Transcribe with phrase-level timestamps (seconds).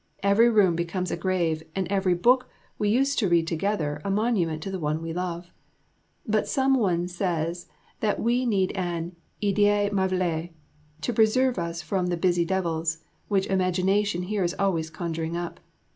[0.23, 4.63] Every room becomes a grave, and every book we used to read together a monument
[4.63, 5.51] to the one we love.
[6.25, 7.67] But some one says,
[7.99, 10.49] that we need an idée merveilleuse
[11.01, 15.59] to preserve us from the busy devils, which imagination here is always conjuring up.